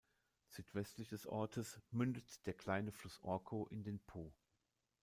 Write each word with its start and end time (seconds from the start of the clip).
Südwestlich 0.47 1.09
des 1.09 1.27
Ortes 1.27 1.79
mündet 1.91 2.47
der 2.47 2.55
kleine 2.55 2.91
Fluss 2.91 3.19
Orco 3.21 3.67
in 3.67 3.83
den 3.83 3.99
Po. 3.99 4.33